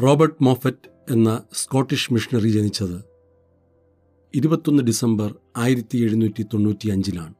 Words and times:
Robert 0.00 0.44
Moffat 0.44 1.12
എന്ന 1.12 1.44
Scottish 1.52 2.12
missionary 2.12 2.50
ജനിച്ചത് 2.50 3.04
ഇരുപത്തൊന്ന് 4.34 4.82
ഡിസംബർ 4.82 5.34
ആയിരത്തി 5.56 5.98
എഴുന്നൂറ്റി 5.98 6.42
തൊണ്ണൂറ്റി 6.42 6.88
അഞ്ചിലാണ് 6.88 7.34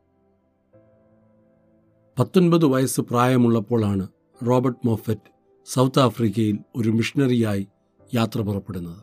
പത്തൊൻപത് 2.18 2.64
വയസ്സ് 2.64 3.00
പ്രായമുള്ളപ്പോഴാണ് 3.00 4.09
റോബർട്ട് 4.46 4.86
മോഫറ്റ് 4.86 5.30
സൗത്ത് 5.67 6.00
ആഫ്രിക്കയിൽ 6.00 6.59
ഒരു 6.77 6.91
മിഷണറിയായി 6.91 7.68
യാത്ര 8.14 8.41
പുറപ്പെടുന്നത്. 8.41 9.00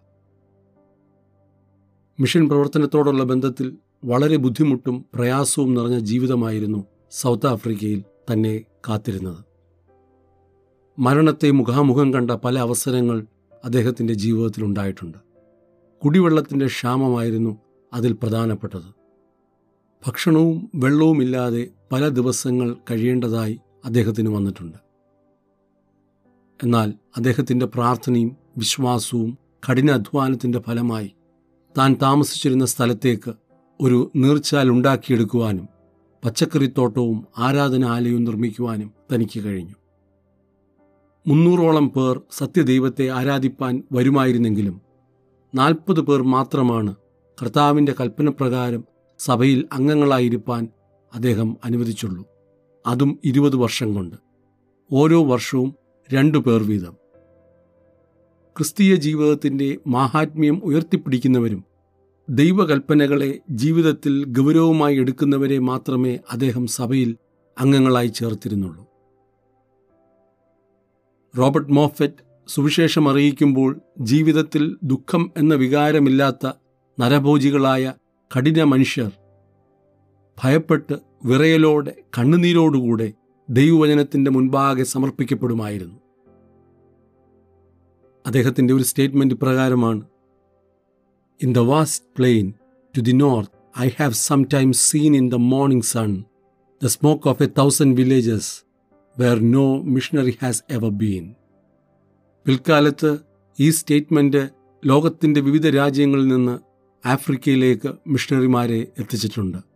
മിഷൻ 2.19 2.47
പ്രവർത്തനത്തോടുള്ള 2.47 3.23
ബന്ധത്തിൽ 3.23 3.77
വളരെ 4.03 4.35
ബുദ്ധിമുട്ടും 4.35 5.05
പ്രയാസവും 5.15 5.73
നിറഞ്ഞ 5.73 5.99
ജീവിതമായിരുന്നു 5.99 6.85
സൗത്ത് 7.11 7.47
ആഫ്രിക്കയിൽ 7.47 8.03
തന്നെ 8.31 8.63
കാത്തിരുന്നത്. 8.87 9.45
മരണത്തെ 10.99 11.51
മുഖാമുഖം 11.51 12.13
കണ്ട 12.13 12.31
പല 12.31 12.59
അവസരങ്ങൾ 12.59 13.25
അദ്ദേഹത്തിന്റെ 13.65 14.13
ജീവിതത്തിൽ 14.13 14.63
ഉണ്ടായിട്ടുണ്ട്. 14.63 15.17
കുടിവെള്ളത്തിന്റെ 16.03 16.67
ക്ഷാമമായിരുന്നു 16.67 17.57
അതിൽ 17.93 18.13
പ്രധാനപ്പെട്ടത്. 18.13 18.99
ഭക്ഷണവും 20.07 20.71
വെള്ളവുമില്ലാതെ 20.75 21.67
പല 21.91 22.07
ദിവസങ്ങൾ 22.07 22.75
കഴിയേണ്ടതായി 22.91 23.59
അദ്ദേഹത്തിന് 23.85 24.29
വന്നിട്ടുണ്ട്. 24.29 24.77
എന്നാൽ 26.63 26.93
അദ്ദേഹത്തിന്റെ 27.17 27.65
പ്രാർത്ഥനയും 27.65 28.37
വിശ്വാസവും 28.57 29.37
കഠിനാധ്വാനത്തിന്റെ 29.69 30.59
ഫലമായി 30.59 31.11
താൻ 31.77 31.97
താമസിച്ചിരുന്ന 32.01 32.65
സ്ഥലത്തേക്ക് 32.65 33.33
ഒരു 33.81 34.11
നീർച്ചാൽ 34.15 34.69
ഉണ്ടാക്കിയെടുക്കുവാനും 34.69 35.67
പച്ചക്കറിത്തോട്ടവും 36.25 37.27
ആരാധനാലയവും 37.37 38.23
നിർമ്മിക്കുവാനും 38.23 38.91
തനിക്ക് 39.13 39.39
കഴിഞ്ഞു. 39.39 39.75
മുന്നൂറോളം 41.29 41.89
പേർ 41.89 42.21
സത്യദൈവത്തെ 42.31 43.09
ആരാധിപ്പാൻ 43.09 43.83
വരുമായിരുന്നെങ്കിലും 43.91 44.81
നാൽപ്പത് 45.55 46.01
പേർ 46.01 46.21
മാത്രമാണ് 46.21 46.95
കർത്താവിന്റെ 47.41 47.95
കൽപ്പനപ്രകാരം 47.99 48.83
സഭയിൽ 49.19 49.67
അംഗങ്ങളായിരിക്കാൻ 49.73 50.67
അദ്ദേഹം 51.13 51.57
അനുവദിച്ചുള്ളൂ. 51.65 52.25
അതും 52.87 53.19
ഇരുപത് 53.25 53.55
വർഷം 53.55 53.93
കൊണ്ട്. 53.93 54.15
ഓരോ 54.91 55.23
വർഷവും 55.23 55.75
രണ്ടു 56.13 56.37
പേർ 56.37 56.63
വീതം. 56.63 56.93
ക്രിസ്തീയ 58.57 58.95
ജീവിതത്തിന്റെ 58.95 59.77
മാഹാത്മ്യം 59.87 60.61
ഉയർത്തിപ്പിടിക്കുന്നവരും 60.63 61.63
ദൈവകൽപ്പനകളെ 62.29 63.39
ജീവിതത്തിൽ 63.49 64.25
ഗൗരവമായി 64.25 64.97
എടുക്കുന്നവരെ 64.97 65.59
മാത്രമേ 65.59 66.19
അദ്ദേഹം 66.31 66.67
സഭയിൽ 66.67 67.15
അംഗങ്ങളായി 67.59 68.07
ചേർത്തിരുന്നുള്ളൂ. 68.07 68.88
റോബർട്ട് 71.37 71.71
മോഫറ്റ് 71.71 72.23
സുവിശേഷം 72.47 73.09
അറിയിക്കുമ്പോൾ 73.09 73.81
ജീവിതത്തിൽ 74.01 74.77
ദുഃഖം 74.83 75.31
എന്ന 75.37 75.55
വികാരമില്ലാത്ത 75.55 76.47
നരഭോജികളായ 76.99 77.93
കഠിന 78.35 78.63
മനുഷ്യർ 78.63 79.11
ഭയപ്പെട്ട് 80.37 80.99
വിറയലോടെ 81.25 82.03
കണ്ണുനീരോടുകൂടെ 82.17 83.13
ദൈവവചനത്തിന്റെ 83.49 84.31
മുൻപാകെ 84.31 84.83
സമർപ്പിക്കപ്പെടുമായിരുന്നു. 84.83 85.99
അദ്ദേഹത്തിന്റെ 88.25 88.73
ഒരു 88.73 88.83
സ്റ്റേറ്റ്മെന്റ് 88.83 89.35
പ്രകാരമാണ് 89.35 90.01
in 91.41 91.53
the 91.53 91.57
vast 91.57 92.05
plain 92.17 92.53
to 92.95 93.01
the 93.01 93.11
north 93.11 93.79
I 93.79 93.89
have 93.89 94.13
some 94.13 94.43
time 94.43 94.73
seen 94.73 95.15
in 95.15 95.29
the 95.29 95.35
morning 95.35 95.83
sun 95.83 96.23
the 96.81 96.87
smoke 96.87 97.29
of 97.29 97.43
a 97.43 97.45
thousand 97.45 97.95
villages 97.95 98.51
where 99.19 99.37
no 99.53 99.83
missionary 99.83 100.37
has 100.41 100.63
ever 100.71 100.89
been 100.89 101.35
പിൽക്കാലത്ത് 102.45 103.11
ഈ 103.59 103.69
സ്റ്റേറ്റ്മെന്റ് 103.69 104.49
ലോകത്തിന്റെ 104.85 105.41
വിവിധ 105.41 105.67
രാജ്യങ്ങളിൽ 105.67 106.27
നിന്ന് 106.27 106.59
ആഫ്രിക്കയിലേക്ക് 107.05 107.89
മിഷണറിമാരെ 108.07 108.87
എത്തിച്ചിട്ടുണ്ട്. 108.97 109.68